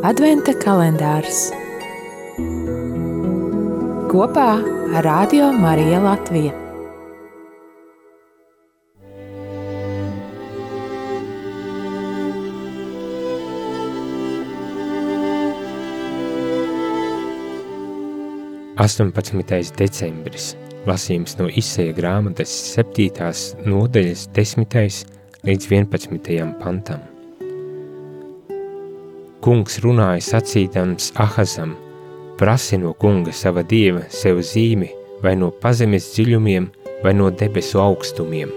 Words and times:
Adventa 0.00 0.54
kalendārs 0.56 1.50
kopā 4.08 4.46
ar 4.96 5.04
Radio 5.04 5.50
Mariju 5.52 5.98
Latviju. 6.06 6.54
Astoņpadsmitais 18.80 19.74
decembris 19.76 20.54
lasījums 20.88 21.36
no 21.36 21.52
izsēja 21.52 21.92
grāmatas 22.00 22.56
7. 22.72 23.36
nodaļas 23.68 24.30
10. 24.32 24.82
līdz 25.44 25.72
11. 25.76 26.52
pantam. 26.64 27.09
Kungs 29.40 29.78
runāja 29.80 30.20
sacīdams 30.20 31.14
Ahazam, 31.16 31.70
prasi 32.36 32.76
no 32.76 32.90
kunga 32.92 33.32
sava 33.32 33.62
dieva 33.64 34.02
sev 34.12 34.42
zīmi 34.44 34.90
vai 35.24 35.32
no 35.40 35.48
pazemes 35.62 36.10
dziļumiem 36.12 36.66
vai 37.00 37.14
no 37.16 37.30
debesu 37.32 37.80
augstumiem. 37.80 38.52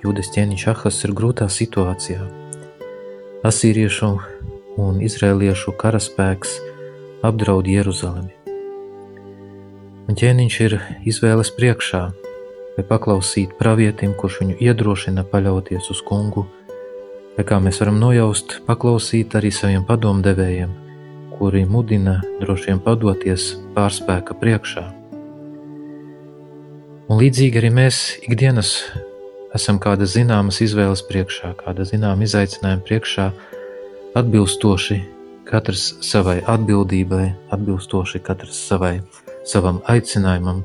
Jūdas 0.00 0.32
ķēniņš 0.32 0.68
Ahas 0.72 1.04
ir 1.04 1.12
grūtā 1.12 1.52
situācijā. 1.52 2.24
Asīriešu 3.44 4.14
un 4.80 5.02
izrēliešu 5.04 5.76
karaspēks 5.76 6.62
apdraud 7.28 7.68
Jeruzalemi. 7.68 8.41
Un 10.10 10.18
ķēniņš 10.18 10.56
ir 10.64 10.74
izvēles 11.06 11.52
priekšā, 11.54 12.02
vai 12.76 12.84
paklausīt 12.88 13.54
pravietim, 13.58 14.16
kurš 14.18 14.40
viņu 14.42 14.56
iedrošina 14.66 15.22
paļauties 15.30 15.90
uz 15.94 16.00
kungu, 16.06 16.46
vai 17.36 17.44
kā 17.46 17.60
mēs 17.62 17.78
varam 17.82 18.00
nojaust, 18.02 18.58
paklausīt 18.66 19.36
arī 19.38 19.52
saviem 19.54 19.86
padomdevējiem, 19.86 20.72
kuri 21.36 21.62
mudina 21.70 22.18
droši 22.40 22.72
vien 22.72 22.82
padoties 22.82 23.52
pārspēka 23.76 24.36
priekšā. 24.42 24.84
Un 27.12 27.18
līdzīgi 27.20 27.60
arī 27.60 27.70
mēs 27.76 28.02
ikdienas 28.26 28.74
esam 29.54 29.78
kāda 29.82 30.08
zināmas 30.08 30.62
izvēles 30.64 31.04
priekšā, 31.06 31.54
kāda 31.60 31.86
zināma 31.88 32.26
izaicinājuma 32.26 32.86
priekšā, 32.88 33.28
atbilstoši 34.18 35.02
katrs 35.48 35.92
savai 36.04 36.40
atbildībai, 36.48 37.26
atbilstoši 37.54 38.22
katrs 38.24 38.58
savai 38.66 38.96
savam 39.44 39.80
aicinājumam. 39.88 40.62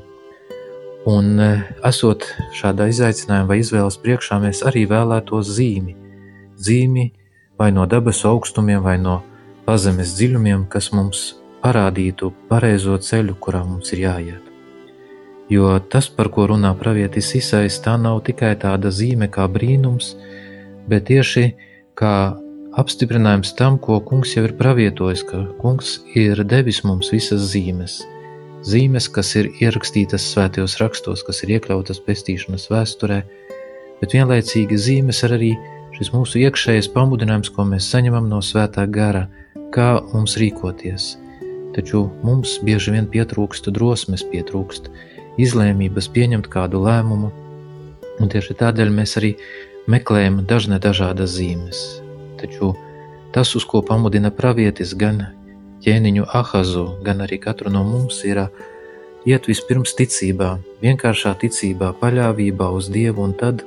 Un, 1.08 1.38
e, 1.40 1.50
esot 1.88 2.26
šādā 2.58 2.88
izaicinājuma 2.90 3.48
vai 3.48 3.60
izvēles 3.62 3.98
priekšā, 4.02 4.40
mēs 4.42 4.64
arī 4.66 4.84
vēlētos 4.90 5.50
zīmi. 5.56 5.94
Zīmi 6.58 7.06
vai 7.58 7.70
no 7.72 7.86
debesu 7.86 8.28
augstumiem, 8.32 8.82
vai 8.84 8.98
no 9.00 9.20
pazemes 9.66 10.14
dziļumiem, 10.18 10.66
kas 10.72 10.90
mums 10.92 11.22
parādītu 11.62 12.32
pareizo 12.50 12.98
ceļu, 12.98 13.38
kurā 13.40 13.64
mums 13.66 13.92
ir 13.94 14.04
jāiet. 14.04 14.44
Jo 15.48 15.78
tas, 15.80 16.10
par 16.12 16.28
ko 16.28 16.44
runā 16.50 16.74
pravietis 16.76 17.32
Isais, 17.38 17.78
tā 17.80 17.96
nav 17.96 18.20
tikai 18.26 18.52
tāda 18.60 18.92
zīme 18.92 19.30
kā 19.32 19.46
brīnums, 19.48 20.12
bet 20.90 21.08
tieši 21.08 21.46
kā 21.96 22.12
apstiprinājums 22.78 23.54
tam, 23.56 23.80
ko 23.80 23.96
kungs 24.04 24.36
jau 24.36 24.44
ir 24.44 24.54
pravietojis, 24.60 25.24
ka 25.24 25.46
kungs 25.62 25.98
ir 26.14 26.44
devis 26.44 26.84
mums 26.84 27.14
visas 27.16 27.48
zīmes– 27.54 28.02
zīmes, 28.66 29.08
kas 29.12 29.34
ir 29.38 29.50
ierakstītas 29.60 30.24
svētajos 30.32 30.78
rakstos, 30.82 31.22
kas 31.26 31.42
ir 31.44 31.56
iekļautas 31.58 32.00
pestīšanas 32.06 32.68
vēsturē, 32.72 33.22
bet 34.00 34.14
vienlaicīgi 34.16 34.78
zīmes 34.78 35.22
ir 35.26 35.34
arī 35.36 35.52
šis 35.98 36.12
mūsu 36.14 36.42
iekšējais 36.42 36.90
pamudinājums, 36.94 37.50
ko 37.54 37.66
mēs 37.68 37.88
saņemam 37.92 38.28
no 38.30 38.40
svētā 38.44 38.86
gara, 38.90 39.26
kā 39.74 39.98
mums 40.12 40.36
rīkoties. 40.40 41.16
Taču 41.76 42.06
mums 42.24 42.56
bieži 42.64 42.94
vien 42.94 43.06
pietrūkst 43.10 43.70
drosmes, 43.74 44.24
pietrūkst 44.32 44.90
izlēmības 45.38 46.08
pieņemt 46.14 46.48
kādu 46.50 46.82
lēmumu, 46.82 47.30
un 48.18 48.32
tieši 48.32 48.56
tādēļ 48.58 48.92
mēs 48.94 49.16
arī 49.20 49.34
meklējam 49.90 50.42
dažne 50.48 50.80
dažādas 50.82 51.36
zīmes. 51.36 51.82
Taču 52.40 52.74
tas, 53.34 53.54
uz 53.54 53.66
ko 53.68 53.82
pamudina 53.86 54.32
pravietis, 54.34 54.94
gan 54.98 55.22
ķēniņu 55.84 56.26
Ahazu, 56.34 56.84
gan 57.04 57.22
arī 57.24 57.38
katru 57.42 57.70
no 57.72 57.84
mums 57.86 58.20
ir 58.26 58.44
iet 59.28 59.48
vispirms 59.50 59.94
ticībā, 59.98 60.56
vienkāršā 60.82 61.34
ticībā, 61.42 61.92
paļāvībā 62.00 62.70
uz 62.74 62.88
Dievu 62.92 63.26
un 63.26 63.34
tad 63.38 63.64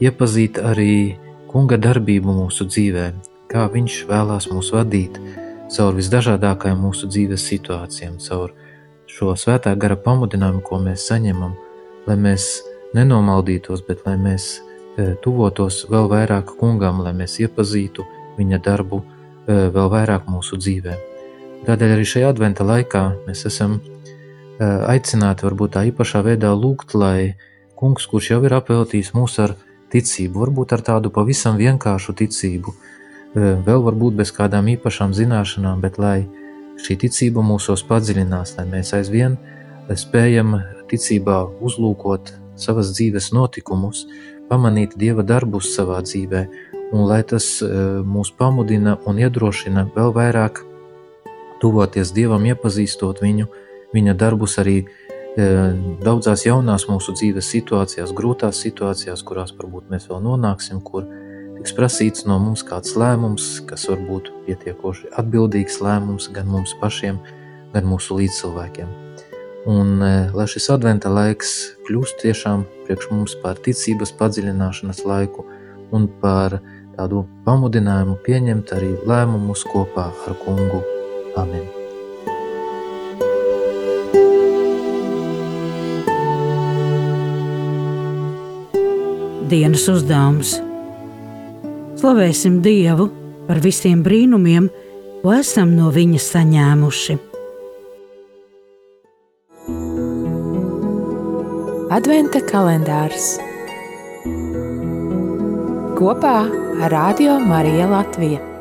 iepazīt 0.00 0.60
arī 0.60 1.16
kunga 1.50 1.78
darbību 1.80 2.34
mūsu 2.42 2.68
dzīvē, 2.68 3.06
kā 3.52 3.66
viņš 3.72 3.98
vēlās 4.10 4.48
mūs 4.52 4.72
vadīt 4.74 5.18
caur 5.72 5.96
visdažādākajām 5.96 6.84
mūsu 6.86 7.08
dzīves 7.10 7.48
situācijām, 7.50 8.20
caur 8.22 8.54
šo 9.10 9.34
svētā 9.38 9.74
gara 9.78 9.96
pamudinājumu, 9.96 10.62
ko 10.66 10.78
mēs 10.82 11.08
saņemam, 11.10 11.56
lai 12.06 12.16
mēs 12.20 12.48
nenomaldītos, 12.94 13.82
bet 13.88 14.06
lai 14.06 14.16
mēs 14.20 14.60
tuvotos 15.24 15.84
vēl 15.90 16.08
vairāk 16.12 16.54
kungam, 16.60 17.02
lai 17.04 17.12
mēs 17.16 17.40
iepazītu 17.42 18.06
viņa 18.38 18.62
darbu 18.64 19.02
vēl 19.46 19.92
vairāk 19.92 20.30
mūsu 20.30 20.60
dzīvēm. 20.60 21.15
Tādēļ 21.64 21.94
arī 21.96 22.04
šajā 22.06 22.28
adventa 22.34 22.66
laikā 22.66 23.02
mēs 23.26 23.46
esam 23.48 23.78
aicināti 24.60 25.46
varbūt 25.46 25.74
tā 25.76 25.84
īpašā 25.90 26.22
veidā 26.24 26.52
lūgt, 26.56 26.94
lai 26.94 27.36
kungs, 27.76 28.06
kurš 28.08 28.30
jau 28.30 28.42
ir 28.44 28.54
apveltījis 28.56 29.12
mūs 29.16 29.38
ar 29.44 29.56
ticību, 29.92 30.40
varbūt 30.44 30.72
ar 30.76 30.84
tādu 30.84 31.12
pavisam 31.14 31.58
vienkāršu 31.60 32.14
ticību, 32.20 32.74
vēl 33.36 33.82
varbūt 33.84 34.16
bez 34.20 34.32
kādām 34.36 34.70
īpašām 34.76 35.12
zināšanām, 35.16 35.80
bet 35.84 35.98
lai 36.00 36.26
šī 36.80 36.96
ticība 37.04 37.44
mūsos 37.44 37.84
padziļinās, 37.88 38.56
lai 38.58 38.66
mēs 38.70 38.94
aizvien 38.96 39.36
spējam 39.92 40.56
ticībā 40.90 41.42
uzlūkot 41.64 42.32
savas 42.56 42.94
dzīves 42.96 43.32
notikumus, 43.36 44.06
pamanīt 44.48 44.96
Dieva 44.96 45.24
darbus 45.26 45.74
savā 45.74 46.00
dzīvē, 46.04 46.46
un 46.94 47.04
lai 47.10 47.20
tas 47.28 47.58
mūs 48.06 48.32
pamudina 48.38 48.96
un 49.06 49.20
iedrošina 49.20 49.88
vēl 49.96 50.14
vairāk 50.16 50.62
tuvoties 51.60 52.12
Dievam, 52.16 52.44
iepazīstot 52.46 53.22
viņu, 53.24 53.48
viņa 53.94 54.14
darbus 54.18 54.56
arī 54.62 54.76
e, 54.82 54.86
daudzās 56.04 56.46
jaunās 56.46 56.86
mūsu 56.90 57.14
dzīves 57.16 57.48
situācijās, 57.54 58.14
grūtās 58.16 58.60
situācijās, 58.64 59.24
kurās 59.26 59.54
varbūt 59.56 59.90
mēs 59.92 60.08
vēl 60.10 60.22
nonāksim, 60.26 60.82
kur 60.84 61.06
tiks 61.56 61.74
prasīts 61.76 62.26
no 62.28 62.38
mums 62.42 62.64
kāds 62.66 62.96
lēmums, 62.98 63.48
kas 63.68 63.88
var 63.90 64.02
būt 64.08 64.30
pietiekoši 64.46 65.12
atbildīgs 65.22 65.80
lēmums 65.84 66.30
gan 66.34 66.48
mums 66.52 66.76
pašiem, 66.80 67.20
gan 67.74 67.88
mūsu 67.88 68.18
līdzcilvēkiem. 68.20 68.94
Un, 69.66 69.96
e, 70.02 70.14
lai 70.36 70.46
šis 70.50 70.70
adventa 70.74 71.10
laiks 71.10 71.54
kļūst 71.88 72.20
tiešām 72.22 72.66
priekš 72.86 73.10
mums 73.10 73.38
par 73.42 73.58
ticības 73.58 74.14
padziļināšanas 74.18 75.02
laiku 75.08 75.46
un 75.96 76.06
par 76.22 76.60
tādu 76.96 77.26
pamudinājumu 77.46 78.18
pieņemt 78.26 78.76
arī 78.76 78.92
lēmumus 79.06 79.66
kopā 79.72 80.10
ar 80.26 80.38
kungu 80.44 80.84
Amen. 81.36 81.66
Dienas 89.46 89.84
uzdevums 89.88 90.56
Slavēsim 91.96 92.58
Dievu 92.64 93.06
par 93.46 93.60
visiem 93.64 94.02
brīnumiem, 94.04 94.66
ko 95.22 95.32
esam 95.36 95.72
no 95.78 95.92
Viņa 95.94 96.20
saņēmuši. 96.22 97.16
Adventa 101.96 102.42
kalendārs 102.50 103.30
kopā 105.96 106.36
ar 106.82 106.92
Radio 106.92 107.38
Mariju 107.40 107.88
Latviju. 107.94 108.55